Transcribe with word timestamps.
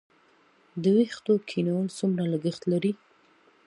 د 0.81 0.83
ویښتو 0.95 1.33
کینول 1.49 1.87
څومره 1.97 2.23
لګښت 2.33 2.63
لري؟ 2.71 2.91